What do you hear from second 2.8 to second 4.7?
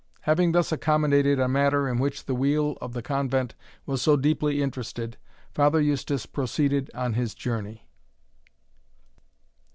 of the convent was so deeply